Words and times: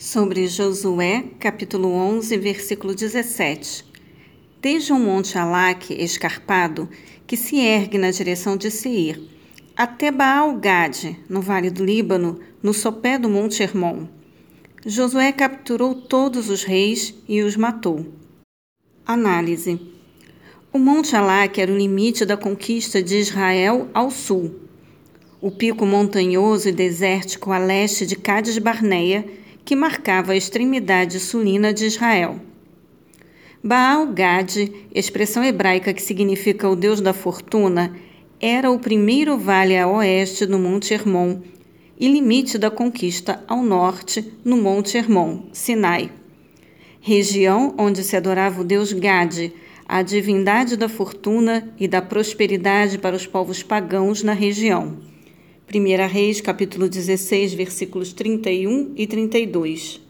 Sobre 0.00 0.46
Josué, 0.46 1.24
capítulo 1.40 1.92
11, 1.92 2.36
versículo 2.36 2.94
17. 2.94 3.84
Desde 4.62 4.92
o 4.92 4.96
monte 4.96 5.36
Alaque 5.36 5.92
escarpado, 5.92 6.88
que 7.26 7.36
se 7.36 7.58
ergue 7.58 7.98
na 7.98 8.12
direção 8.12 8.56
de 8.56 8.70
Seir, 8.70 9.20
até 9.76 10.12
Baal-Gade, 10.12 11.18
no 11.28 11.40
vale 11.40 11.68
do 11.68 11.84
Líbano, 11.84 12.38
no 12.62 12.72
sopé 12.72 13.18
do 13.18 13.28
monte 13.28 13.60
Hermon. 13.60 14.06
Josué 14.86 15.32
capturou 15.32 15.96
todos 15.96 16.48
os 16.48 16.62
reis 16.62 17.12
e 17.28 17.42
os 17.42 17.56
matou. 17.56 18.06
Análise. 19.04 19.80
O 20.72 20.78
monte 20.78 21.16
Alaque 21.16 21.60
era 21.60 21.72
o 21.72 21.76
limite 21.76 22.24
da 22.24 22.36
conquista 22.36 23.02
de 23.02 23.16
Israel 23.16 23.88
ao 23.92 24.12
sul. 24.12 24.60
O 25.40 25.50
pico 25.50 25.84
montanhoso 25.84 26.68
e 26.68 26.72
desértico 26.72 27.50
a 27.50 27.58
leste 27.58 28.06
de 28.06 28.14
Cádiz 28.14 28.58
Barneia 28.58 29.24
que 29.68 29.76
marcava 29.76 30.32
a 30.32 30.36
extremidade 30.36 31.20
sulina 31.20 31.74
de 31.74 31.84
Israel. 31.84 32.40
Baal-Gad, 33.62 34.72
expressão 34.94 35.44
hebraica 35.44 35.92
que 35.92 36.00
significa 36.00 36.66
o 36.70 36.74
deus 36.74 37.02
da 37.02 37.12
fortuna, 37.12 37.94
era 38.40 38.70
o 38.70 38.78
primeiro 38.78 39.36
vale 39.36 39.76
a 39.76 39.86
oeste 39.86 40.46
do 40.46 40.58
Monte 40.58 40.94
Hermon 40.94 41.42
e 42.00 42.08
limite 42.08 42.56
da 42.56 42.70
conquista 42.70 43.44
ao 43.46 43.62
norte 43.62 44.32
no 44.42 44.56
Monte 44.56 44.96
Hermon, 44.96 45.50
Sinai. 45.52 46.10
Região 46.98 47.74
onde 47.76 48.02
se 48.02 48.16
adorava 48.16 48.62
o 48.62 48.64
deus 48.64 48.94
Gad, 48.94 49.52
a 49.86 50.00
divindade 50.00 50.78
da 50.78 50.88
fortuna 50.88 51.74
e 51.78 51.86
da 51.86 52.00
prosperidade 52.00 52.96
para 52.96 53.14
os 53.14 53.26
povos 53.26 53.62
pagãos 53.62 54.22
na 54.22 54.32
região. 54.32 54.96
1 55.70 56.08
Reis, 56.08 56.40
capítulo 56.40 56.88
16, 56.88 57.52
versículos 57.52 58.14
31 58.14 58.94
e 58.96 59.06
32. 59.06 60.07